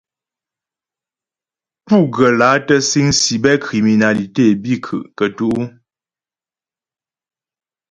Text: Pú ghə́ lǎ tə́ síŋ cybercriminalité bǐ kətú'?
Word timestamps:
Pú 1.85 1.97
ghə́ 2.15 2.29
lǎ 2.39 2.49
tə́ 2.67 2.79
síŋ 2.89 3.07
cybercriminalité 3.19 4.45
bǐ 4.61 4.73
kətú'? 5.17 5.69